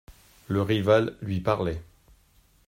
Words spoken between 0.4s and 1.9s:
Le Rival lui parlait.